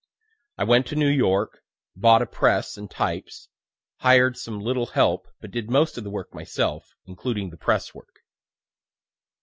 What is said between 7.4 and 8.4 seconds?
the press work.